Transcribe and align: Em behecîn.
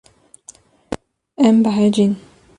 Em 1.47 1.55
behecîn. 1.63 2.11